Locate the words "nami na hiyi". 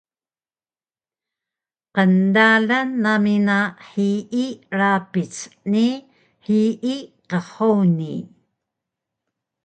3.03-4.45